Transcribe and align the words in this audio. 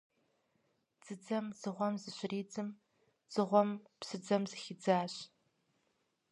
Дзыдзэм 1.01 1.45
дзыгъуэм 1.55 1.93
зыщридзым, 2.03 2.69
дзыгъуэм 3.29 3.69
псыдзэм 3.99 4.43
зыхидзащ,. 4.49 5.13